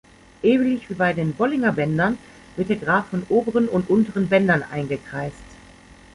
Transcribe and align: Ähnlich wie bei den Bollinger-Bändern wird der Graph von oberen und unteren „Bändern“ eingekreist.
Ähnlich 0.41 0.89
wie 0.89 0.95
bei 0.95 1.13
den 1.13 1.35
Bollinger-Bändern 1.35 2.17
wird 2.55 2.69
der 2.69 2.77
Graph 2.77 3.09
von 3.09 3.21
oberen 3.29 3.69
und 3.69 3.87
unteren 3.87 4.29
„Bändern“ 4.29 4.63
eingekreist. 4.63 5.43